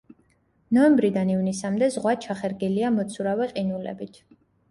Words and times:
ნოემბრიდან 0.77 1.31
ივნისამდე 1.33 1.91
ზღვა 1.97 2.15
ჩახერგილია 2.25 2.91
მოცურავე 2.97 3.51
ყინულებით. 3.53 4.19